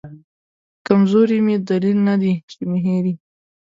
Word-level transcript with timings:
کمزوري 0.87 1.37
مې 1.45 1.55
دلیل 1.69 1.97
ندی 2.09 2.33
چې 2.51 2.59
مې 2.69 2.79
هېر 2.85 3.03
یې 3.09 3.15